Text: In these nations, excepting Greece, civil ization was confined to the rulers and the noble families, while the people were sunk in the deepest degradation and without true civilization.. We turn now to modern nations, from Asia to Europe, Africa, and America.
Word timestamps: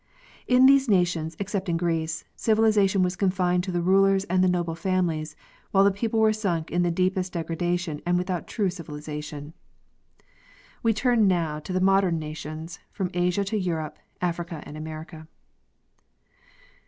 In 0.47 0.65
these 0.65 0.89
nations, 0.89 1.35
excepting 1.39 1.77
Greece, 1.77 2.23
civil 2.35 2.65
ization 2.65 3.03
was 3.03 3.15
confined 3.15 3.63
to 3.65 3.71
the 3.71 3.83
rulers 3.83 4.23
and 4.23 4.43
the 4.43 4.47
noble 4.49 4.73
families, 4.73 5.35
while 5.69 5.83
the 5.83 5.91
people 5.91 6.19
were 6.19 6.33
sunk 6.33 6.71
in 6.71 6.81
the 6.81 6.89
deepest 6.89 7.33
degradation 7.33 8.01
and 8.03 8.17
without 8.17 8.47
true 8.47 8.71
civilization.. 8.71 9.53
We 10.81 10.91
turn 10.95 11.27
now 11.27 11.59
to 11.59 11.79
modern 11.79 12.17
nations, 12.17 12.79
from 12.91 13.11
Asia 13.13 13.43
to 13.43 13.57
Europe, 13.59 13.99
Africa, 14.23 14.63
and 14.65 14.75
America. 14.75 15.27